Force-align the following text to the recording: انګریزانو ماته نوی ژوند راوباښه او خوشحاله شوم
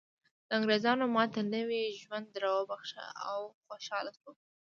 انګریزانو 0.55 1.05
ماته 1.15 1.41
نوی 1.53 1.83
ژوند 2.01 2.29
راوباښه 2.43 3.03
او 3.29 3.39
خوشحاله 3.65 4.11
شوم 4.19 4.35